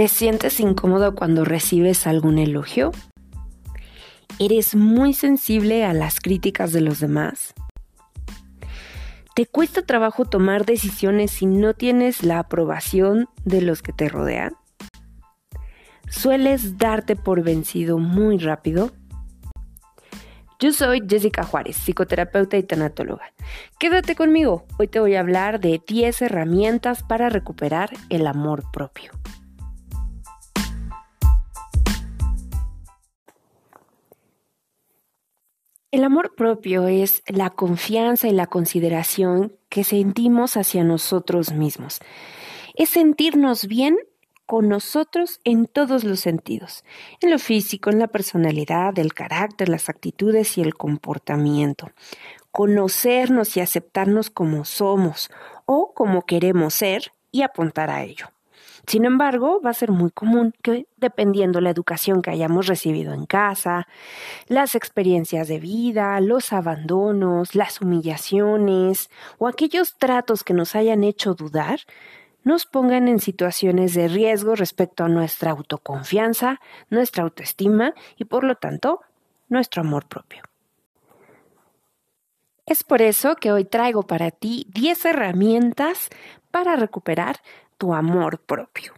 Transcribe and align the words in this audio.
¿Te 0.00 0.08
sientes 0.08 0.60
incómodo 0.60 1.14
cuando 1.14 1.44
recibes 1.44 2.06
algún 2.06 2.38
elogio? 2.38 2.90
¿Eres 4.38 4.74
muy 4.74 5.12
sensible 5.12 5.84
a 5.84 5.92
las 5.92 6.20
críticas 6.20 6.72
de 6.72 6.80
los 6.80 7.00
demás? 7.00 7.52
¿Te 9.34 9.44
cuesta 9.44 9.82
trabajo 9.82 10.24
tomar 10.24 10.64
decisiones 10.64 11.32
si 11.32 11.44
no 11.44 11.74
tienes 11.74 12.22
la 12.22 12.38
aprobación 12.38 13.28
de 13.44 13.60
los 13.60 13.82
que 13.82 13.92
te 13.92 14.08
rodean? 14.08 14.54
¿Sueles 16.08 16.78
darte 16.78 17.14
por 17.14 17.42
vencido 17.42 17.98
muy 17.98 18.38
rápido? 18.38 18.92
Yo 20.58 20.72
soy 20.72 21.02
Jessica 21.06 21.42
Juárez, 21.42 21.76
psicoterapeuta 21.76 22.56
y 22.56 22.62
tanatóloga. 22.62 23.34
Quédate 23.78 24.14
conmigo, 24.14 24.64
hoy 24.78 24.88
te 24.88 24.98
voy 24.98 25.16
a 25.16 25.20
hablar 25.20 25.60
de 25.60 25.82
10 25.86 26.22
herramientas 26.22 27.02
para 27.02 27.28
recuperar 27.28 27.90
el 28.08 28.26
amor 28.26 28.64
propio. 28.72 29.12
El 35.92 36.04
amor 36.04 36.36
propio 36.36 36.86
es 36.86 37.24
la 37.26 37.50
confianza 37.50 38.28
y 38.28 38.32
la 38.32 38.46
consideración 38.46 39.56
que 39.68 39.82
sentimos 39.82 40.56
hacia 40.56 40.84
nosotros 40.84 41.52
mismos. 41.52 41.98
Es 42.76 42.90
sentirnos 42.90 43.66
bien 43.66 43.98
con 44.46 44.68
nosotros 44.68 45.40
en 45.42 45.66
todos 45.66 46.04
los 46.04 46.20
sentidos, 46.20 46.84
en 47.20 47.32
lo 47.32 47.40
físico, 47.40 47.90
en 47.90 47.98
la 47.98 48.06
personalidad, 48.06 48.96
el 49.00 49.14
carácter, 49.14 49.68
las 49.68 49.88
actitudes 49.88 50.58
y 50.58 50.60
el 50.60 50.74
comportamiento. 50.74 51.90
Conocernos 52.52 53.56
y 53.56 53.60
aceptarnos 53.60 54.30
como 54.30 54.64
somos 54.64 55.28
o 55.66 55.92
como 55.92 56.22
queremos 56.22 56.74
ser 56.74 57.12
y 57.32 57.42
apuntar 57.42 57.90
a 57.90 58.04
ello. 58.04 58.26
Sin 58.86 59.04
embargo, 59.04 59.60
va 59.64 59.70
a 59.70 59.74
ser 59.74 59.90
muy 59.90 60.10
común 60.10 60.54
que, 60.62 60.86
dependiendo 60.96 61.60
la 61.60 61.70
educación 61.70 62.22
que 62.22 62.30
hayamos 62.30 62.66
recibido 62.66 63.12
en 63.12 63.26
casa, 63.26 63.86
las 64.48 64.74
experiencias 64.74 65.48
de 65.48 65.60
vida, 65.60 66.20
los 66.20 66.52
abandonos, 66.52 67.54
las 67.54 67.80
humillaciones 67.80 69.10
o 69.38 69.48
aquellos 69.48 69.96
tratos 69.96 70.44
que 70.44 70.54
nos 70.54 70.74
hayan 70.74 71.04
hecho 71.04 71.34
dudar, 71.34 71.80
nos 72.42 72.66
pongan 72.66 73.08
en 73.08 73.20
situaciones 73.20 73.94
de 73.94 74.08
riesgo 74.08 74.54
respecto 74.54 75.04
a 75.04 75.08
nuestra 75.08 75.50
autoconfianza, 75.50 76.60
nuestra 76.88 77.24
autoestima 77.24 77.92
y 78.16 78.24
por 78.24 78.44
lo 78.44 78.54
tanto 78.54 79.00
nuestro 79.48 79.82
amor 79.82 80.06
propio. 80.06 80.42
Es 82.66 82.84
por 82.84 83.02
eso 83.02 83.34
que 83.34 83.50
hoy 83.50 83.64
traigo 83.64 84.04
para 84.04 84.30
ti 84.30 84.66
10 84.70 85.06
herramientas 85.06 86.08
para 86.50 86.76
recuperar 86.76 87.40
tu 87.80 87.94
amor 87.94 88.38
propio. 88.40 88.92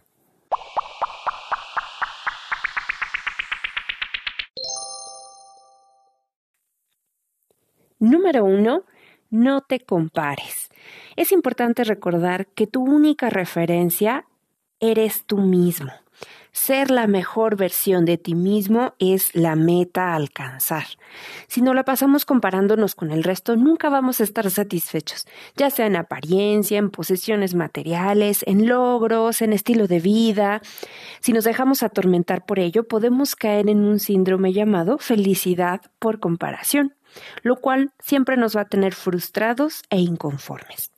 Número 7.97 8.43
uno, 8.43 8.83
no 9.29 9.61
te 9.61 9.79
compares. 9.79 10.69
Es 11.15 11.31
importante 11.31 11.85
recordar 11.85 12.47
que 12.47 12.67
tu 12.67 12.83
única 12.83 13.29
referencia 13.29 14.25
eres 14.81 15.23
tú 15.25 15.37
mismo. 15.37 15.93
Ser 16.53 16.91
la 16.91 17.07
mejor 17.07 17.57
versión 17.57 18.05
de 18.05 18.19
ti 18.19 18.35
mismo 18.35 18.93
es 18.99 19.33
la 19.33 19.55
meta 19.55 20.11
a 20.11 20.15
alcanzar. 20.15 20.85
Si 21.47 21.63
no 21.63 21.73
la 21.73 21.83
pasamos 21.83 22.25
comparándonos 22.25 22.93
con 22.93 23.11
el 23.11 23.23
resto, 23.23 23.55
nunca 23.55 23.89
vamos 23.89 24.21
a 24.21 24.23
estar 24.23 24.49
satisfechos, 24.51 25.25
ya 25.57 25.71
sea 25.71 25.87
en 25.87 25.95
apariencia, 25.95 26.77
en 26.77 26.91
posesiones 26.91 27.55
materiales, 27.55 28.43
en 28.45 28.67
logros, 28.67 29.41
en 29.41 29.51
estilo 29.51 29.87
de 29.87 29.99
vida. 29.99 30.61
Si 31.21 31.33
nos 31.33 31.43
dejamos 31.43 31.81
atormentar 31.81 32.45
por 32.45 32.59
ello, 32.59 32.87
podemos 32.87 33.35
caer 33.35 33.67
en 33.67 33.79
un 33.79 33.97
síndrome 33.99 34.53
llamado 34.53 34.99
felicidad 34.99 35.81
por 35.97 36.19
comparación, 36.19 36.93
lo 37.41 37.55
cual 37.55 37.93
siempre 37.97 38.37
nos 38.37 38.55
va 38.55 38.61
a 38.61 38.69
tener 38.69 38.93
frustrados 38.93 39.81
e 39.89 39.97
inconformes. 39.97 40.92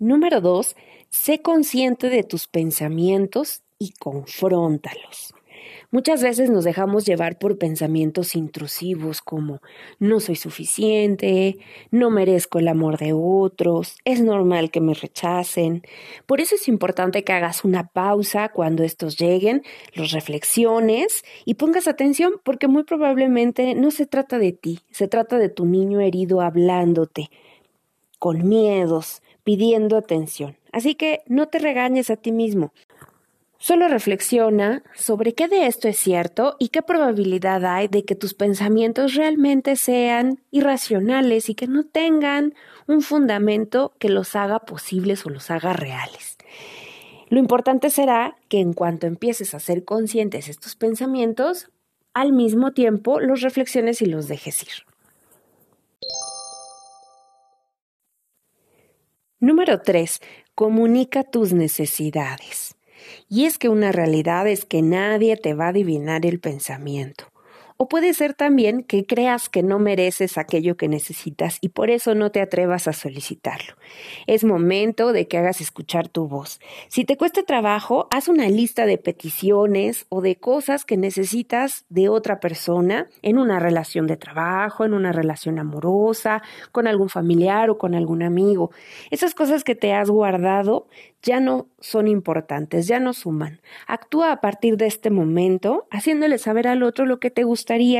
Número 0.00 0.40
dos, 0.40 0.74
sé 1.08 1.40
consciente 1.40 2.08
de 2.08 2.24
tus 2.24 2.48
pensamientos 2.48 3.62
y 3.78 3.92
confróntalos. 3.92 5.34
Muchas 5.92 6.20
veces 6.20 6.50
nos 6.50 6.64
dejamos 6.64 7.06
llevar 7.06 7.38
por 7.38 7.58
pensamientos 7.58 8.34
intrusivos 8.34 9.22
como 9.22 9.60
no 10.00 10.18
soy 10.18 10.34
suficiente, 10.34 11.58
no 11.92 12.10
merezco 12.10 12.58
el 12.58 12.66
amor 12.66 12.98
de 12.98 13.12
otros, 13.12 13.96
es 14.04 14.20
normal 14.20 14.72
que 14.72 14.80
me 14.80 14.94
rechacen. 14.94 15.82
Por 16.26 16.40
eso 16.40 16.56
es 16.56 16.66
importante 16.66 17.22
que 17.22 17.32
hagas 17.32 17.64
una 17.64 17.86
pausa 17.86 18.48
cuando 18.48 18.82
estos 18.82 19.16
lleguen, 19.16 19.62
los 19.94 20.10
reflexiones 20.10 21.22
y 21.44 21.54
pongas 21.54 21.86
atención 21.86 22.32
porque 22.42 22.66
muy 22.66 22.82
probablemente 22.82 23.76
no 23.76 23.92
se 23.92 24.06
trata 24.06 24.40
de 24.40 24.50
ti, 24.50 24.80
se 24.90 25.06
trata 25.06 25.38
de 25.38 25.50
tu 25.50 25.64
niño 25.64 26.00
herido 26.00 26.40
hablándote, 26.40 27.30
con 28.18 28.48
miedos, 28.48 29.22
pidiendo 29.44 29.96
atención. 29.96 30.56
Así 30.72 30.94
que 30.94 31.22
no 31.26 31.48
te 31.48 31.58
regañes 31.58 32.10
a 32.10 32.16
ti 32.16 32.32
mismo. 32.32 32.72
Solo 33.58 33.88
reflexiona 33.88 34.82
sobre 34.94 35.32
qué 35.32 35.48
de 35.48 35.66
esto 35.66 35.88
es 35.88 35.96
cierto 35.96 36.56
y 36.58 36.68
qué 36.68 36.82
probabilidad 36.82 37.64
hay 37.64 37.88
de 37.88 38.04
que 38.04 38.14
tus 38.14 38.34
pensamientos 38.34 39.14
realmente 39.14 39.76
sean 39.76 40.40
irracionales 40.50 41.48
y 41.48 41.54
que 41.54 41.66
no 41.66 41.84
tengan 41.84 42.52
un 42.86 43.00
fundamento 43.00 43.94
que 43.98 44.10
los 44.10 44.36
haga 44.36 44.58
posibles 44.58 45.24
o 45.24 45.30
los 45.30 45.50
haga 45.50 45.72
reales. 45.72 46.36
Lo 47.30 47.38
importante 47.38 47.88
será 47.88 48.36
que 48.48 48.60
en 48.60 48.74
cuanto 48.74 49.06
empieces 49.06 49.54
a 49.54 49.60
ser 49.60 49.84
conscientes 49.84 50.48
estos 50.48 50.76
pensamientos, 50.76 51.70
al 52.12 52.32
mismo 52.32 52.72
tiempo 52.72 53.18
los 53.18 53.40
reflexiones 53.40 54.02
y 54.02 54.06
los 54.06 54.28
dejes 54.28 54.62
ir. 54.62 54.93
Número 59.44 59.82
3. 59.82 60.22
Comunica 60.54 61.22
tus 61.22 61.52
necesidades. 61.52 62.76
Y 63.28 63.44
es 63.44 63.58
que 63.58 63.68
una 63.68 63.92
realidad 63.92 64.48
es 64.48 64.64
que 64.64 64.80
nadie 64.80 65.36
te 65.36 65.52
va 65.52 65.66
a 65.66 65.68
adivinar 65.68 66.24
el 66.24 66.40
pensamiento. 66.40 67.26
O 67.84 67.86
puede 67.86 68.14
ser 68.14 68.32
también 68.32 68.82
que 68.82 69.04
creas 69.04 69.50
que 69.50 69.62
no 69.62 69.78
mereces 69.78 70.38
aquello 70.38 70.74
que 70.78 70.88
necesitas 70.88 71.58
y 71.60 71.68
por 71.68 71.90
eso 71.90 72.14
no 72.14 72.30
te 72.30 72.40
atrevas 72.40 72.88
a 72.88 72.94
solicitarlo. 72.94 73.74
Es 74.26 74.42
momento 74.42 75.12
de 75.12 75.28
que 75.28 75.36
hagas 75.36 75.60
escuchar 75.60 76.08
tu 76.08 76.26
voz. 76.26 76.60
Si 76.88 77.04
te 77.04 77.18
cuesta 77.18 77.42
trabajo, 77.42 78.08
haz 78.10 78.28
una 78.28 78.48
lista 78.48 78.86
de 78.86 78.96
peticiones 78.96 80.06
o 80.08 80.22
de 80.22 80.36
cosas 80.36 80.86
que 80.86 80.96
necesitas 80.96 81.84
de 81.90 82.08
otra 82.08 82.40
persona 82.40 83.06
en 83.20 83.36
una 83.36 83.60
relación 83.60 84.06
de 84.06 84.16
trabajo, 84.16 84.86
en 84.86 84.94
una 84.94 85.12
relación 85.12 85.58
amorosa, 85.58 86.42
con 86.72 86.86
algún 86.86 87.10
familiar 87.10 87.68
o 87.68 87.76
con 87.76 87.94
algún 87.94 88.22
amigo. 88.22 88.70
Esas 89.10 89.34
cosas 89.34 89.62
que 89.62 89.74
te 89.74 89.92
has 89.92 90.08
guardado 90.08 90.86
ya 91.24 91.40
no 91.40 91.68
son 91.80 92.06
importantes, 92.06 92.86
ya 92.86 93.00
no 93.00 93.14
suman. 93.14 93.60
Actúa 93.86 94.30
a 94.30 94.40
partir 94.40 94.76
de 94.76 94.86
este 94.86 95.10
momento, 95.10 95.86
haciéndole 95.90 96.36
saber 96.38 96.68
al 96.68 96.82
otro 96.82 97.06
lo 97.06 97.18
que 97.18 97.30
te 97.30 97.44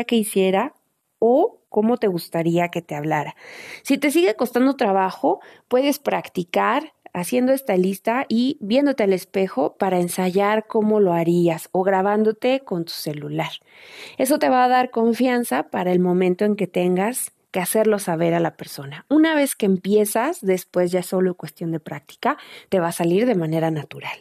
que 0.05 0.17
hiciera 0.17 0.75
o 1.19 1.61
cómo 1.69 1.97
te 1.97 2.07
gustaría 2.07 2.69
que 2.69 2.83
te 2.83 2.95
hablara. 2.95 3.35
Si 3.83 3.99
te 3.99 4.11
sigue 4.11 4.37
costando 4.37 4.77
trabajo, 4.77 5.41
puedes 5.69 5.99
practicar 5.99 6.93
haciendo 7.13 7.53
esta 7.53 7.77
lista 7.77 8.27
y 8.29 8.59
viéndote 8.61 9.05
al 9.05 9.13
espejo 9.13 9.77
para 9.77 10.01
ensayar 10.01 10.67
cómo 10.67 11.01
lo 11.01 11.13
harías 11.13 11.69
o 11.73 11.83
grabándote 11.83 12.61
con 12.61 12.85
tu 12.85 12.93
celular. 12.93 13.51
Eso 14.19 14.39
te 14.39 14.49
va 14.49 14.65
a 14.65 14.69
dar 14.69 14.91
confianza 14.91 15.71
para 15.71 15.93
el 15.93 16.01
momento 16.01 16.45
en 16.45 16.57
que 16.57 16.67
tengas 16.67 17.33
que 17.51 17.61
hacerlo 17.61 18.01
saber 18.01 18.35
a 18.35 18.41
la 18.41 18.57
persona. 18.57 19.07
Una 19.09 19.35
vez 19.35 19.55
que 19.55 19.67
empiezas, 19.67 20.41
después 20.41 20.91
ya 20.91 21.01
es 21.01 21.07
solo 21.07 21.37
cuestión 21.37 21.71
de 21.71 21.79
práctica, 21.79 22.37
te 22.69 22.81
va 22.81 22.89
a 22.89 22.93
salir 22.93 23.27
de 23.27 23.37
manera 23.37 23.71
natural. 23.71 24.19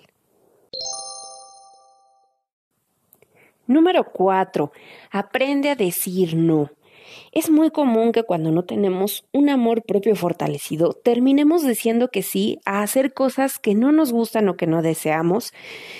Número 3.67 4.03
4. 4.11 4.71
Aprende 5.11 5.69
a 5.69 5.75
decir 5.75 6.35
no. 6.35 6.69
Es 7.31 7.49
muy 7.49 7.71
común 7.71 8.11
que 8.11 8.23
cuando 8.23 8.51
no 8.51 8.63
tenemos 8.63 9.25
un 9.31 9.49
amor 9.49 9.83
propio 9.83 10.15
fortalecido, 10.15 10.93
terminemos 10.93 11.63
diciendo 11.63 12.09
que 12.09 12.21
sí 12.21 12.59
a 12.65 12.81
hacer 12.81 13.13
cosas 13.13 13.59
que 13.59 13.73
no 13.73 13.91
nos 13.91 14.11
gustan 14.11 14.49
o 14.49 14.55
que 14.55 14.67
no 14.67 14.81
deseamos, 14.81 15.53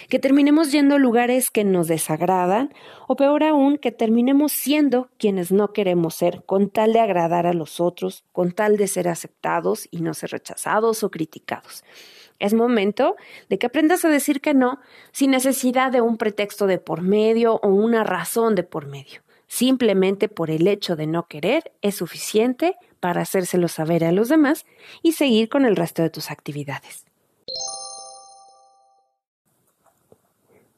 que 0.09 0.19
terminemos 0.19 0.71
yendo 0.71 0.95
a 0.95 0.99
lugares 0.99 1.49
que 1.49 1.63
nos 1.63 1.87
desagradan, 1.87 2.73
o 3.07 3.15
peor 3.15 3.43
aún, 3.43 3.77
que 3.77 3.91
terminemos 3.91 4.51
siendo 4.51 5.09
quienes 5.17 5.51
no 5.51 5.73
queremos 5.73 6.15
ser, 6.15 6.43
con 6.45 6.69
tal 6.69 6.93
de 6.93 6.99
agradar 6.99 7.47
a 7.47 7.53
los 7.53 7.79
otros, 7.79 8.23
con 8.31 8.51
tal 8.51 8.77
de 8.77 8.87
ser 8.87 9.07
aceptados 9.07 9.87
y 9.89 10.01
no 10.01 10.13
ser 10.13 10.31
rechazados 10.31 11.03
o 11.03 11.09
criticados. 11.09 11.83
Es 12.39 12.53
momento 12.53 13.15
de 13.49 13.57
que 13.57 13.67
aprendas 13.67 14.03
a 14.05 14.09
decir 14.09 14.41
que 14.41 14.53
no 14.53 14.79
sin 15.11 15.31
necesidad 15.31 15.91
de 15.91 16.01
un 16.01 16.17
pretexto 16.17 16.67
de 16.67 16.77
por 16.77 17.01
medio 17.01 17.55
o 17.55 17.69
una 17.69 18.03
razón 18.03 18.55
de 18.55 18.63
por 18.63 18.87
medio. 18.87 19.21
simplemente 19.47 20.29
por 20.29 20.49
el 20.49 20.67
hecho 20.67 20.95
de 20.95 21.05
no 21.05 21.27
querer 21.27 21.73
es 21.83 21.95
suficiente 21.95 22.75
para 22.99 23.21
hacérselo 23.21 23.67
saber 23.67 24.03
a 24.03 24.11
los 24.11 24.29
demás 24.29 24.65
y 25.03 25.11
seguir 25.11 25.47
con 25.47 25.65
el 25.65 25.75
resto 25.75 26.01
de 26.01 26.09
tus 26.09 26.31
actividades. 26.31 27.05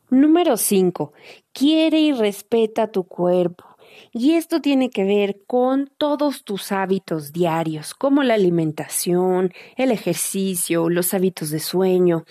Número 0.10 0.57
5. 0.57 1.13
Quiere 1.54 2.00
y 2.00 2.12
respeta 2.12 2.92
tu 2.92 3.06
cuerpo. 3.06 3.75
Y 4.12 4.33
esto 4.33 4.62
tiene 4.62 4.89
que 4.89 5.03
ver 5.03 5.42
con 5.45 5.89
todos 5.97 6.44
tus 6.44 6.71
hábitos 6.71 7.33
diarios, 7.33 7.94
como 7.94 8.24
la 8.24 8.36
alimentación, 8.36 9.53
el 9.77 9.92
ejercicio, 9.92 10.89
los 10.89 11.13
hábitos 11.13 11.50
de 11.50 11.59
sueño. 11.59 12.25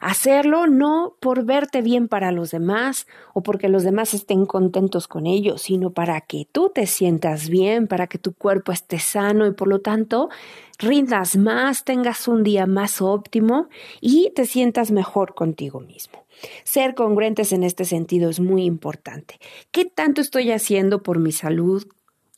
Hacerlo 0.00 0.66
no 0.66 1.14
por 1.20 1.44
verte 1.44 1.82
bien 1.82 2.08
para 2.08 2.32
los 2.32 2.50
demás 2.50 3.06
o 3.34 3.42
porque 3.42 3.68
los 3.68 3.82
demás 3.82 4.14
estén 4.14 4.46
contentos 4.46 5.08
con 5.08 5.26
ello, 5.26 5.58
sino 5.58 5.90
para 5.90 6.20
que 6.20 6.46
tú 6.50 6.70
te 6.74 6.86
sientas 6.86 7.48
bien, 7.48 7.86
para 7.86 8.06
que 8.06 8.18
tu 8.18 8.32
cuerpo 8.32 8.72
esté 8.72 8.98
sano 8.98 9.46
y 9.46 9.52
por 9.52 9.68
lo 9.68 9.80
tanto 9.80 10.28
rindas 10.78 11.36
más, 11.36 11.84
tengas 11.84 12.28
un 12.28 12.42
día 12.42 12.66
más 12.66 13.00
óptimo 13.00 13.68
y 14.00 14.30
te 14.34 14.46
sientas 14.46 14.90
mejor 14.90 15.34
contigo 15.34 15.80
mismo. 15.80 16.25
Ser 16.64 16.94
congruentes 16.94 17.52
en 17.52 17.62
este 17.62 17.84
sentido 17.84 18.30
es 18.30 18.40
muy 18.40 18.64
importante. 18.64 19.38
¿Qué 19.70 19.84
tanto 19.84 20.20
estoy 20.20 20.50
haciendo 20.50 21.02
por 21.02 21.18
mi 21.18 21.32
salud? 21.32 21.86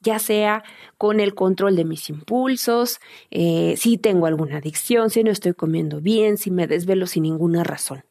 ya 0.00 0.18
sea 0.18 0.62
con 0.96 1.20
el 1.20 1.34
control 1.34 1.76
de 1.76 1.84
mis 1.84 2.08
impulsos, 2.08 3.00
eh, 3.30 3.74
si 3.76 3.98
tengo 3.98 4.26
alguna 4.26 4.58
adicción, 4.58 5.10
si 5.10 5.24
no 5.24 5.30
estoy 5.30 5.54
comiendo 5.54 6.00
bien, 6.00 6.36
si 6.36 6.50
me 6.50 6.66
desvelo 6.66 7.06
sin 7.06 7.24
ninguna 7.24 7.64
razón. 7.64 8.04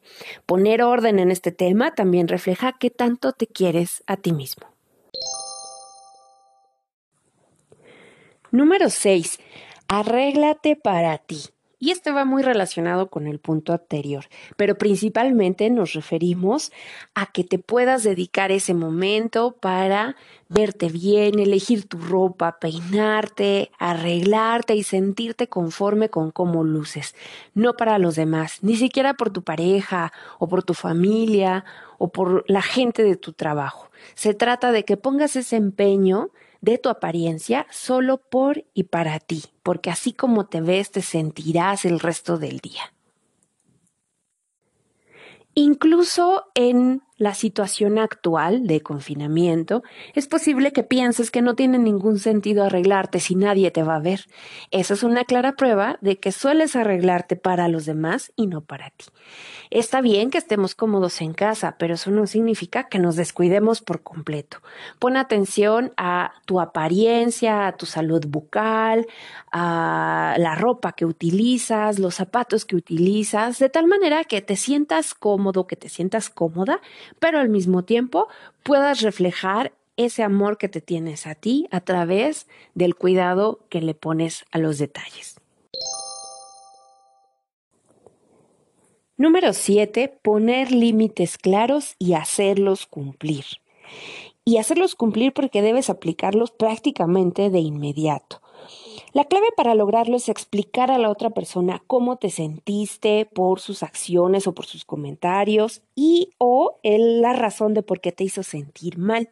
Poner 0.46 0.82
orden 0.82 1.18
en 1.18 1.30
este 1.30 1.52
tema 1.52 1.94
también 1.94 2.28
refleja 2.28 2.76
qué 2.78 2.90
tanto 2.90 3.32
te 3.32 3.46
quieres 3.46 4.02
a 4.06 4.16
ti 4.16 4.32
mismo. 4.32 4.66
Número 8.50 8.88
6. 8.88 9.38
Arréglate 9.88 10.76
para 10.76 11.18
ti. 11.18 11.40
Y 11.80 11.92
este 11.92 12.10
va 12.10 12.24
muy 12.24 12.42
relacionado 12.42 13.08
con 13.08 13.28
el 13.28 13.38
punto 13.38 13.72
anterior, 13.72 14.24
pero 14.56 14.76
principalmente 14.76 15.70
nos 15.70 15.92
referimos 15.92 16.72
a 17.14 17.26
que 17.26 17.44
te 17.44 17.60
puedas 17.60 18.02
dedicar 18.02 18.50
ese 18.50 18.74
momento 18.74 19.52
para 19.52 20.16
verte 20.48 20.88
bien, 20.88 21.38
elegir 21.38 21.86
tu 21.86 21.98
ropa, 21.98 22.58
peinarte, 22.58 23.70
arreglarte 23.78 24.74
y 24.74 24.82
sentirte 24.82 25.48
conforme 25.48 26.08
con 26.08 26.32
cómo 26.32 26.64
luces, 26.64 27.14
no 27.54 27.74
para 27.74 27.98
los 27.98 28.16
demás, 28.16 28.58
ni 28.62 28.76
siquiera 28.76 29.14
por 29.14 29.30
tu 29.30 29.42
pareja 29.42 30.12
o 30.40 30.48
por 30.48 30.64
tu 30.64 30.74
familia 30.74 31.64
o 31.98 32.08
por 32.08 32.44
la 32.48 32.62
gente 32.62 33.04
de 33.04 33.16
tu 33.16 33.34
trabajo. 33.34 33.88
Se 34.14 34.34
trata 34.34 34.72
de 34.72 34.84
que 34.84 34.96
pongas 34.96 35.36
ese 35.36 35.56
empeño 35.56 36.30
de 36.60 36.78
tu 36.78 36.88
apariencia 36.88 37.66
solo 37.70 38.18
por 38.18 38.64
y 38.74 38.84
para 38.84 39.18
ti, 39.20 39.44
porque 39.62 39.90
así 39.90 40.12
como 40.12 40.46
te 40.46 40.60
ves 40.60 40.90
te 40.90 41.02
sentirás 41.02 41.84
el 41.84 42.00
resto 42.00 42.38
del 42.38 42.58
día. 42.58 42.92
Incluso 45.54 46.46
en 46.54 47.02
la 47.18 47.34
situación 47.34 47.98
actual 47.98 48.66
de 48.66 48.80
confinamiento, 48.80 49.82
es 50.14 50.26
posible 50.28 50.72
que 50.72 50.84
pienses 50.84 51.30
que 51.30 51.42
no 51.42 51.54
tiene 51.54 51.78
ningún 51.78 52.18
sentido 52.18 52.64
arreglarte 52.64 53.20
si 53.20 53.34
nadie 53.34 53.70
te 53.70 53.82
va 53.82 53.96
a 53.96 54.00
ver. 54.00 54.26
Esa 54.70 54.94
es 54.94 55.02
una 55.02 55.24
clara 55.24 55.52
prueba 55.52 55.98
de 56.00 56.18
que 56.18 56.32
sueles 56.32 56.76
arreglarte 56.76 57.36
para 57.36 57.68
los 57.68 57.84
demás 57.84 58.32
y 58.36 58.46
no 58.46 58.60
para 58.60 58.90
ti. 58.90 59.06
Está 59.70 60.00
bien 60.00 60.30
que 60.30 60.38
estemos 60.38 60.74
cómodos 60.74 61.20
en 61.20 61.34
casa, 61.34 61.76
pero 61.78 61.94
eso 61.94 62.10
no 62.10 62.26
significa 62.26 62.88
que 62.88 62.98
nos 62.98 63.16
descuidemos 63.16 63.82
por 63.82 64.02
completo. 64.02 64.58
Pon 64.98 65.16
atención 65.16 65.92
a 65.96 66.32
tu 66.46 66.60
apariencia, 66.60 67.66
a 67.66 67.76
tu 67.76 67.84
salud 67.84 68.24
bucal, 68.26 69.06
a 69.52 70.36
la 70.38 70.54
ropa 70.54 70.92
que 70.92 71.04
utilizas, 71.04 71.98
los 71.98 72.14
zapatos 72.14 72.64
que 72.64 72.76
utilizas, 72.76 73.58
de 73.58 73.68
tal 73.68 73.86
manera 73.88 74.24
que 74.24 74.40
te 74.40 74.56
sientas 74.56 75.14
cómodo, 75.14 75.66
que 75.66 75.76
te 75.76 75.88
sientas 75.88 76.30
cómoda 76.30 76.80
pero 77.18 77.38
al 77.38 77.48
mismo 77.48 77.82
tiempo 77.84 78.28
puedas 78.62 79.00
reflejar 79.02 79.72
ese 79.96 80.22
amor 80.22 80.58
que 80.58 80.68
te 80.68 80.80
tienes 80.80 81.26
a 81.26 81.34
ti 81.34 81.66
a 81.70 81.80
través 81.80 82.46
del 82.74 82.94
cuidado 82.94 83.60
que 83.68 83.80
le 83.80 83.94
pones 83.94 84.44
a 84.52 84.58
los 84.58 84.78
detalles. 84.78 85.38
Número 89.16 89.52
7. 89.52 90.16
Poner 90.22 90.70
límites 90.70 91.38
claros 91.38 91.96
y 91.98 92.12
hacerlos 92.12 92.86
cumplir. 92.86 93.44
Y 94.44 94.58
hacerlos 94.58 94.94
cumplir 94.94 95.32
porque 95.32 95.60
debes 95.60 95.90
aplicarlos 95.90 96.52
prácticamente 96.52 97.50
de 97.50 97.58
inmediato. 97.58 98.40
La 99.14 99.24
clave 99.24 99.46
para 99.56 99.74
lograrlo 99.74 100.16
es 100.16 100.28
explicar 100.28 100.90
a 100.90 100.98
la 100.98 101.08
otra 101.08 101.30
persona 101.30 101.82
cómo 101.86 102.16
te 102.16 102.28
sentiste 102.28 103.24
por 103.24 103.58
sus 103.58 103.82
acciones 103.82 104.46
o 104.46 104.54
por 104.54 104.66
sus 104.66 104.84
comentarios 104.84 105.82
y 105.94 106.30
o 106.36 106.78
la 106.82 107.32
razón 107.32 107.72
de 107.72 107.82
por 107.82 108.00
qué 108.00 108.12
te 108.12 108.24
hizo 108.24 108.42
sentir 108.42 108.98
mal, 108.98 109.30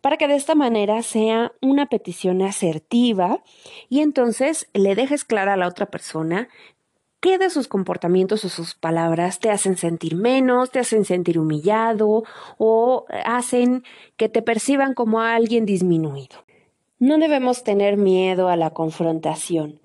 para 0.00 0.16
que 0.16 0.28
de 0.28 0.36
esta 0.36 0.54
manera 0.54 1.02
sea 1.02 1.52
una 1.60 1.86
petición 1.86 2.40
asertiva 2.40 3.42
y 3.90 4.00
entonces 4.00 4.68
le 4.72 4.94
dejes 4.94 5.24
clara 5.24 5.54
a 5.54 5.58
la 5.58 5.68
otra 5.68 5.86
persona 5.86 6.48
qué 7.20 7.38
de 7.38 7.50
sus 7.50 7.68
comportamientos 7.68 8.44
o 8.44 8.48
sus 8.48 8.74
palabras 8.74 9.38
te 9.38 9.50
hacen 9.50 9.76
sentir 9.76 10.16
menos, 10.16 10.70
te 10.70 10.80
hacen 10.80 11.04
sentir 11.04 11.38
humillado 11.38 12.24
o 12.58 13.04
hacen 13.24 13.84
que 14.16 14.28
te 14.28 14.42
perciban 14.42 14.94
como 14.94 15.20
alguien 15.20 15.66
disminuido. 15.66 16.38
No 17.02 17.18
debemos 17.18 17.64
tener 17.64 17.96
miedo 17.96 18.48
a 18.48 18.54
la 18.54 18.70
confrontación. 18.70 19.80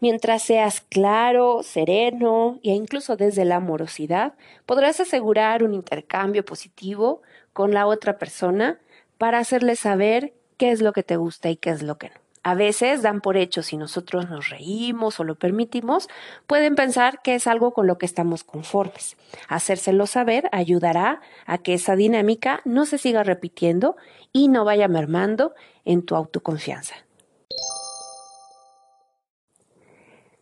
Mientras 0.00 0.42
seas 0.42 0.80
claro, 0.80 1.62
sereno 1.62 2.60
e 2.62 2.70
incluso 2.70 3.14
desde 3.14 3.44
la 3.44 3.56
amorosidad, 3.56 4.32
podrás 4.64 4.98
asegurar 4.98 5.64
un 5.64 5.74
intercambio 5.74 6.46
positivo 6.46 7.20
con 7.52 7.74
la 7.74 7.86
otra 7.86 8.16
persona 8.16 8.80
para 9.18 9.38
hacerle 9.38 9.76
saber 9.76 10.32
qué 10.56 10.70
es 10.70 10.80
lo 10.80 10.94
que 10.94 11.02
te 11.02 11.18
gusta 11.18 11.50
y 11.50 11.56
qué 11.56 11.68
es 11.68 11.82
lo 11.82 11.98
que 11.98 12.08
no. 12.08 12.21
A 12.44 12.54
veces 12.54 13.02
dan 13.02 13.20
por 13.20 13.36
hecho 13.36 13.62
si 13.62 13.76
nosotros 13.76 14.28
nos 14.28 14.48
reímos 14.48 15.20
o 15.20 15.24
lo 15.24 15.36
permitimos, 15.36 16.08
pueden 16.46 16.74
pensar 16.74 17.22
que 17.22 17.36
es 17.36 17.46
algo 17.46 17.72
con 17.72 17.86
lo 17.86 17.98
que 17.98 18.06
estamos 18.06 18.42
conformes. 18.42 19.16
Hacérselo 19.48 20.06
saber 20.06 20.48
ayudará 20.50 21.20
a 21.46 21.58
que 21.58 21.74
esa 21.74 21.94
dinámica 21.94 22.60
no 22.64 22.84
se 22.84 22.98
siga 22.98 23.22
repitiendo 23.22 23.96
y 24.32 24.48
no 24.48 24.64
vaya 24.64 24.88
mermando 24.88 25.54
en 25.84 26.04
tu 26.04 26.16
autoconfianza. 26.16 26.94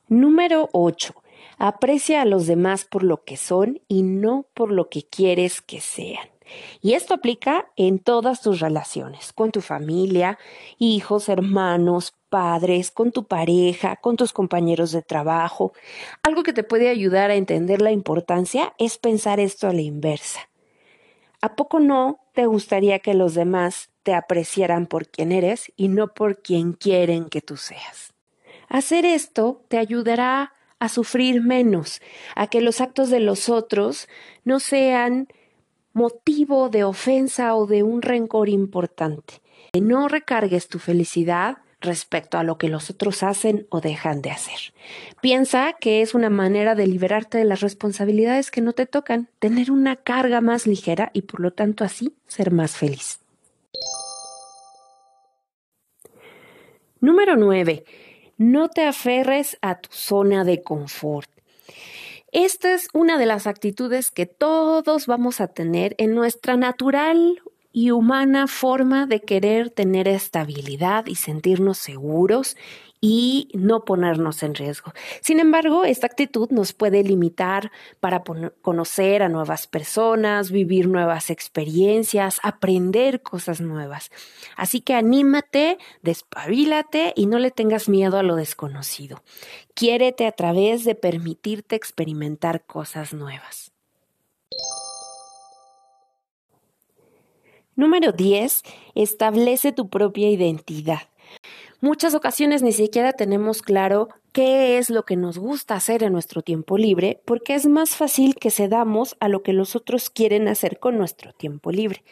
Número 0.08 0.70
8. 0.72 1.14
Aprecia 1.58 2.22
a 2.22 2.24
los 2.24 2.46
demás 2.46 2.86
por 2.86 3.02
lo 3.02 3.22
que 3.24 3.36
son 3.36 3.80
y 3.86 4.02
no 4.02 4.46
por 4.54 4.72
lo 4.72 4.88
que 4.88 5.02
quieres 5.02 5.60
que 5.60 5.80
sean. 5.80 6.26
Y 6.80 6.94
esto 6.94 7.14
aplica 7.14 7.70
en 7.76 7.98
todas 7.98 8.40
tus 8.42 8.60
relaciones, 8.60 9.32
con 9.32 9.52
tu 9.52 9.60
familia, 9.60 10.38
hijos, 10.78 11.28
hermanos, 11.28 12.14
padres, 12.28 12.90
con 12.90 13.12
tu 13.12 13.24
pareja, 13.24 13.96
con 13.96 14.16
tus 14.16 14.32
compañeros 14.32 14.92
de 14.92 15.02
trabajo. 15.02 15.72
Algo 16.22 16.42
que 16.42 16.52
te 16.52 16.64
puede 16.64 16.88
ayudar 16.88 17.30
a 17.30 17.34
entender 17.34 17.82
la 17.82 17.92
importancia 17.92 18.72
es 18.78 18.98
pensar 18.98 19.40
esto 19.40 19.68
a 19.68 19.72
la 19.72 19.82
inversa. 19.82 20.48
¿A 21.42 21.56
poco 21.56 21.80
no 21.80 22.20
te 22.34 22.46
gustaría 22.46 22.98
que 22.98 23.14
los 23.14 23.34
demás 23.34 23.90
te 24.02 24.14
apreciaran 24.14 24.86
por 24.86 25.08
quien 25.08 25.32
eres 25.32 25.72
y 25.76 25.88
no 25.88 26.14
por 26.14 26.42
quien 26.42 26.72
quieren 26.72 27.28
que 27.28 27.40
tú 27.40 27.56
seas? 27.56 28.12
Hacer 28.68 29.04
esto 29.04 29.64
te 29.68 29.78
ayudará 29.78 30.54
a 30.78 30.88
sufrir 30.88 31.42
menos, 31.42 32.00
a 32.34 32.46
que 32.46 32.60
los 32.60 32.80
actos 32.80 33.10
de 33.10 33.20
los 33.20 33.48
otros 33.48 34.08
no 34.44 34.60
sean 34.60 35.28
motivo 35.92 36.68
de 36.68 36.84
ofensa 36.84 37.54
o 37.54 37.66
de 37.66 37.82
un 37.82 38.02
rencor 38.02 38.48
importante. 38.48 39.40
No 39.80 40.08
recargues 40.08 40.68
tu 40.68 40.78
felicidad 40.78 41.58
respecto 41.80 42.38
a 42.38 42.42
lo 42.42 42.58
que 42.58 42.68
los 42.68 42.90
otros 42.90 43.22
hacen 43.22 43.66
o 43.70 43.80
dejan 43.80 44.22
de 44.22 44.30
hacer. 44.30 44.74
Piensa 45.20 45.74
que 45.80 46.02
es 46.02 46.14
una 46.14 46.30
manera 46.30 46.74
de 46.74 46.86
liberarte 46.86 47.38
de 47.38 47.44
las 47.44 47.60
responsabilidades 47.60 48.50
que 48.50 48.60
no 48.60 48.72
te 48.72 48.86
tocan, 48.86 49.28
tener 49.38 49.70
una 49.70 49.96
carga 49.96 50.40
más 50.40 50.66
ligera 50.66 51.10
y 51.14 51.22
por 51.22 51.40
lo 51.40 51.52
tanto 51.52 51.84
así 51.84 52.14
ser 52.26 52.50
más 52.50 52.76
feliz. 52.76 53.20
Número 57.00 57.36
9. 57.36 57.84
No 58.36 58.68
te 58.68 58.84
aferres 58.84 59.56
a 59.62 59.80
tu 59.80 59.88
zona 59.90 60.44
de 60.44 60.62
confort. 60.62 61.30
Esta 62.32 62.74
es 62.74 62.88
una 62.92 63.18
de 63.18 63.26
las 63.26 63.48
actitudes 63.48 64.12
que 64.12 64.26
todos 64.26 65.06
vamos 65.06 65.40
a 65.40 65.48
tener 65.48 65.96
en 65.98 66.14
nuestra 66.14 66.56
natural 66.56 67.42
y 67.72 67.90
humana 67.90 68.46
forma 68.46 69.06
de 69.06 69.20
querer 69.20 69.70
tener 69.70 70.06
estabilidad 70.06 71.06
y 71.06 71.16
sentirnos 71.16 71.78
seguros 71.78 72.56
y 73.00 73.48
no 73.54 73.84
ponernos 73.84 74.42
en 74.42 74.54
riesgo. 74.54 74.92
Sin 75.22 75.40
embargo, 75.40 75.84
esta 75.84 76.06
actitud 76.06 76.50
nos 76.50 76.72
puede 76.72 77.02
limitar 77.02 77.72
para 77.98 78.22
conocer 78.60 79.22
a 79.22 79.28
nuevas 79.28 79.66
personas, 79.66 80.50
vivir 80.50 80.86
nuevas 80.86 81.30
experiencias, 81.30 82.40
aprender 82.42 83.22
cosas 83.22 83.60
nuevas. 83.60 84.10
Así 84.56 84.80
que 84.82 84.94
anímate, 84.94 85.78
despabilate 86.02 87.14
y 87.16 87.26
no 87.26 87.38
le 87.38 87.50
tengas 87.50 87.88
miedo 87.88 88.18
a 88.18 88.22
lo 88.22 88.36
desconocido. 88.36 89.22
Quiérete 89.74 90.26
a 90.26 90.32
través 90.32 90.84
de 90.84 90.94
permitirte 90.94 91.76
experimentar 91.76 92.64
cosas 92.66 93.14
nuevas. 93.14 93.72
Número 97.76 98.12
10. 98.12 98.62
Establece 98.94 99.72
tu 99.72 99.88
propia 99.88 100.28
identidad 100.28 101.08
muchas 101.80 102.14
ocasiones 102.14 102.62
ni 102.62 102.72
siquiera 102.72 103.12
tenemos 103.12 103.62
claro 103.62 104.08
qué 104.32 104.78
es 104.78 104.90
lo 104.90 105.04
que 105.04 105.16
nos 105.16 105.38
gusta 105.38 105.74
hacer 105.74 106.02
en 106.02 106.12
nuestro 106.12 106.42
tiempo 106.42 106.78
libre, 106.78 107.20
porque 107.24 107.54
es 107.54 107.66
más 107.66 107.96
fácil 107.96 108.36
que 108.36 108.50
cedamos 108.50 109.16
a 109.18 109.28
lo 109.28 109.42
que 109.42 109.52
los 109.52 109.74
otros 109.74 110.08
quieren 110.10 110.46
hacer 110.46 110.78
con 110.78 110.96
nuestro 110.96 111.32
tiempo 111.32 111.72
libre. 111.72 112.04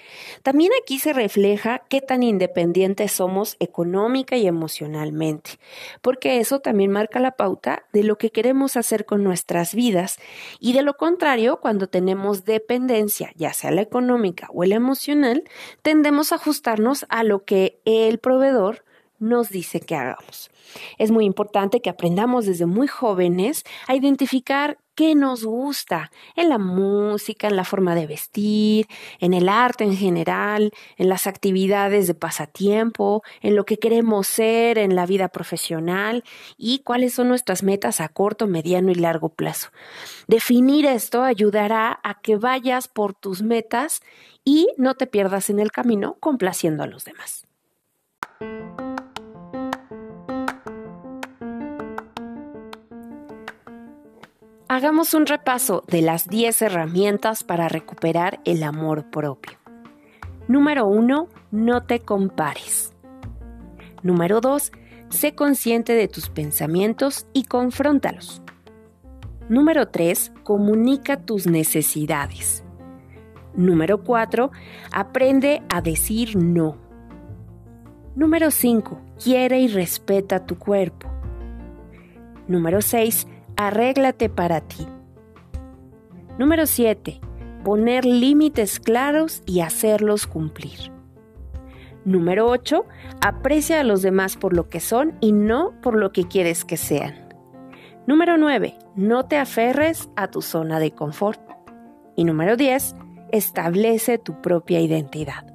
También 0.43 0.73
aquí 0.83 0.99
se 0.99 1.13
refleja 1.13 1.83
qué 1.89 2.01
tan 2.01 2.23
independientes 2.23 3.13
somos 3.13 3.57
económica 3.61 4.37
y 4.37 4.47
emocionalmente, 4.47 5.59
porque 6.03 6.39
eso 6.39 6.61
también 6.61 6.91
marca 6.91 7.21
la 7.21 7.33
pauta 7.33 7.85
de 7.93 8.03
lo 8.03 8.19
que 8.19 8.31
queremos 8.31 8.77
hacer 8.77 9.05
con 9.05 9.23
nuestras 9.23 9.75
vidas 9.75 10.19
y 10.59 10.73
de 10.73 10.83
lo 10.83 10.95
contrario, 10.95 11.61
cuando 11.61 11.87
tenemos 11.87 12.45
dependencia, 12.45 13.33
ya 13.37 13.53
sea 13.53 13.71
la 13.71 13.83
económica 13.83 14.49
o 14.53 14.65
la 14.65 14.75
emocional, 14.75 15.45
tendemos 15.83 16.33
a 16.33 16.37
ajustarnos 16.37 17.07
a 17.09 17.23
lo 17.23 17.45
que 17.45 17.81
el 17.85 18.19
proveedor 18.19 18.85
nos 19.19 19.49
dice 19.51 19.81
que 19.81 19.95
hagamos. 19.95 20.51
Es 20.99 21.11
muy 21.11 21.25
importante 21.25 21.81
que 21.81 21.91
aprendamos 21.91 22.47
desde 22.47 22.67
muy 22.67 22.87
jóvenes 22.87 23.65
a 23.87 23.95
identificar 23.95 24.79
qué 24.99 25.15
nos 25.15 25.45
gusta 25.45 26.11
en 26.35 26.49
la 26.49 26.59
música, 26.59 27.47
en 27.47 27.55
la 27.55 27.63
forma 27.63 27.95
de 27.95 28.09
vestir, 28.09 28.89
en 29.21 29.33
el 29.33 29.49
arte 29.49 29.85
en 29.85 29.97
general, 29.97 30.73
en 30.97 31.09
las 31.09 31.29
actividades 31.29 32.09
de 32.09 32.15
pasatiempo, 32.15 33.23
en 33.41 33.55
lo 33.55 33.65
que 33.65 33.79
queremos 33.79 34.27
ser 34.27 34.77
en 34.77 34.97
la 34.97 35.07
vida 35.07 35.29
profesional 35.29 36.25
y 36.57 36.81
cuáles 36.81 37.15
son 37.15 37.29
nuestras 37.29 37.63
metas 37.63 38.01
a 38.01 38.09
corto, 38.09 38.49
mediano 38.49 38.91
y 38.91 38.97
largo 38.97 39.29
plazo. 39.29 39.69
Definir 40.27 40.85
esto 40.85 41.23
ayudará 41.23 42.01
a 42.03 42.21
que 42.21 42.35
vayas 42.35 42.89
por 42.89 43.15
tus 43.15 43.41
metas 43.41 44.03
y 44.45 44.67
no 44.79 44.97
te 44.97 45.07
pierdas 45.07 45.49
en 45.49 45.61
el 45.61 45.71
camino 45.71 46.17
complaciendo 46.19 46.83
a 46.83 46.89
los 46.89 47.05
demás. 47.05 47.47
Hagamos 54.71 55.15
un 55.15 55.25
repaso 55.25 55.83
de 55.87 56.03
las 56.03 56.29
10 56.29 56.61
herramientas 56.61 57.43
para 57.43 57.71
recuperar 57.71 58.39
el 58.45 58.63
amor 58.63 59.09
propio. 59.09 59.57
Número 60.47 60.87
1. 60.87 61.27
No 61.53 61.85
te 61.85 62.01
compares. 62.01 62.93
Número 64.03 64.43
2. 64.43 64.71
Sé 65.09 65.35
consciente 65.35 65.95
de 65.95 66.07
tus 66.07 66.29
pensamientos 66.29 67.27
y 67.33 67.45
confróntalos. 67.45 68.43
Número 69.49 69.89
3. 69.89 70.33
Comunica 70.43 71.17
tus 71.17 71.47
necesidades. 71.47 72.63
Número 73.55 74.05
4. 74.05 74.51
Aprende 74.93 75.63
a 75.71 75.81
decir 75.81 76.37
no. 76.37 76.77
Número 78.15 78.51
5. 78.51 79.01
Quiere 79.25 79.61
y 79.61 79.69
respeta 79.69 80.45
tu 80.45 80.59
cuerpo. 80.59 81.09
Número 82.47 82.83
6 82.83 83.27
arréglate 83.59 84.29
para 84.31 84.61
ti. 84.61 84.87
Número 86.38 86.65
7. 86.65 87.21
Poner 87.65 88.05
límites 88.05 88.79
claros 88.79 89.43
y 89.45 89.61
hacerlos 89.61 90.27
cumplir. 90.29 90.93
Número 92.05 92.47
8. 92.47 92.87
Aprecia 93.21 93.81
a 93.81 93.85
los 93.85 94.00
demás 94.00 94.37
por 94.37 94.55
lo 94.55 94.71
que 94.71 94.79
son 94.79 95.19
y 95.21 95.33
no 95.33 95.75
por 95.83 95.97
lo 95.97 96.12
que 96.12 96.29
quieres 96.29 96.65
que 96.65 96.77
sean. 96.77 97.29
Número 98.07 98.38
9. 98.38 98.79
No 98.95 99.27
te 99.27 99.37
aferres 99.37 100.09
a 100.15 100.29
tu 100.29 100.41
zona 100.41 100.79
de 100.79 100.93
confort. 100.93 101.41
Y 102.15 102.25
número 102.25 102.57
10. 102.57 102.95
Establece 103.33 104.19
tu 104.19 104.41
propia 104.41 104.81
identidad. 104.81 105.48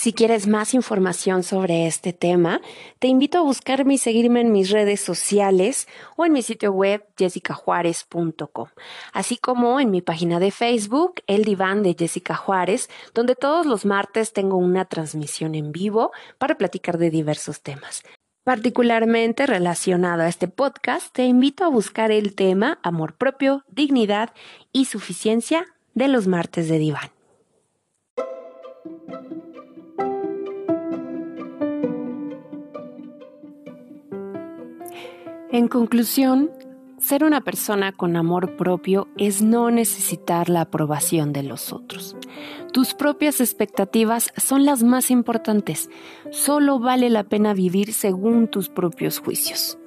Si 0.00 0.12
quieres 0.12 0.46
más 0.46 0.74
información 0.74 1.42
sobre 1.42 1.88
este 1.88 2.12
tema, 2.12 2.60
te 3.00 3.08
invito 3.08 3.38
a 3.38 3.42
buscarme 3.42 3.94
y 3.94 3.98
seguirme 3.98 4.40
en 4.40 4.52
mis 4.52 4.70
redes 4.70 5.00
sociales 5.00 5.88
o 6.14 6.24
en 6.24 6.32
mi 6.32 6.42
sitio 6.42 6.70
web 6.70 7.04
jessicajuárez.com, 7.16 8.68
así 9.12 9.38
como 9.38 9.80
en 9.80 9.90
mi 9.90 10.00
página 10.00 10.38
de 10.38 10.52
Facebook, 10.52 11.14
El 11.26 11.44
Diván 11.44 11.82
de 11.82 11.96
Jessica 11.98 12.36
Juárez, 12.36 12.88
donde 13.12 13.34
todos 13.34 13.66
los 13.66 13.84
martes 13.84 14.32
tengo 14.32 14.56
una 14.56 14.84
transmisión 14.84 15.56
en 15.56 15.72
vivo 15.72 16.12
para 16.38 16.56
platicar 16.56 16.96
de 16.96 17.10
diversos 17.10 17.60
temas. 17.62 18.04
Particularmente 18.44 19.46
relacionado 19.46 20.22
a 20.22 20.28
este 20.28 20.46
podcast, 20.46 21.12
te 21.12 21.24
invito 21.24 21.64
a 21.64 21.70
buscar 21.70 22.12
el 22.12 22.36
tema 22.36 22.78
Amor 22.84 23.14
propio, 23.14 23.64
dignidad 23.66 24.32
y 24.70 24.84
suficiencia 24.84 25.66
de 25.94 26.06
los 26.06 26.28
martes 26.28 26.68
de 26.68 26.78
Diván. 26.78 27.17
En 35.50 35.66
conclusión, 35.68 36.50
ser 36.98 37.24
una 37.24 37.40
persona 37.40 37.92
con 37.92 38.16
amor 38.16 38.56
propio 38.56 39.08
es 39.16 39.40
no 39.40 39.70
necesitar 39.70 40.50
la 40.50 40.62
aprobación 40.62 41.32
de 41.32 41.42
los 41.42 41.72
otros. 41.72 42.16
Tus 42.70 42.92
propias 42.92 43.40
expectativas 43.40 44.30
son 44.36 44.66
las 44.66 44.82
más 44.82 45.10
importantes. 45.10 45.88
Solo 46.30 46.78
vale 46.80 47.08
la 47.08 47.24
pena 47.24 47.54
vivir 47.54 47.94
según 47.94 48.48
tus 48.48 48.68
propios 48.68 49.20
juicios. 49.20 49.78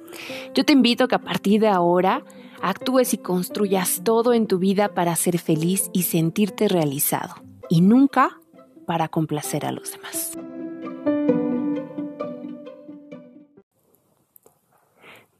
Yo 0.52 0.64
te 0.64 0.72
invito 0.72 1.04
a 1.04 1.08
que 1.08 1.14
a 1.14 1.20
partir 1.20 1.60
de 1.60 1.68
ahora 1.68 2.24
actúes 2.60 3.14
y 3.14 3.18
construyas 3.18 4.02
todo 4.02 4.32
en 4.32 4.48
tu 4.48 4.58
vida 4.58 4.94
para 4.94 5.14
ser 5.14 5.38
feliz 5.38 5.90
y 5.92 6.02
sentirte 6.02 6.66
realizado, 6.66 7.36
y 7.68 7.82
nunca 7.82 8.40
para 8.84 9.08
complacer 9.08 9.64
a 9.64 9.70
los 9.70 9.92
demás. 9.92 10.36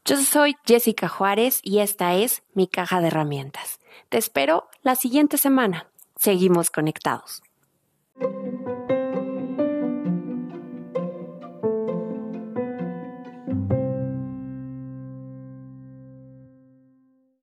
Yo 0.05 0.17
soy 0.17 0.57
Jessica 0.65 1.07
Juárez 1.07 1.61
y 1.63 1.79
esta 1.79 2.13
es 2.15 2.43
mi 2.53 2.67
caja 2.67 2.99
de 2.99 3.07
herramientas. 3.07 3.79
Te 4.09 4.17
espero 4.17 4.67
la 4.81 4.95
siguiente 4.95 5.37
semana. 5.37 5.87
Seguimos 6.17 6.69
conectados. 6.69 7.41